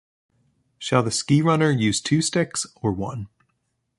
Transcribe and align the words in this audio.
Shall 0.79 1.03
the 1.03 1.11
ski-runner 1.11 1.69
use 1.69 2.01
two 2.01 2.23
sticks 2.23 2.65
or 2.81 2.91
one? 2.91 3.27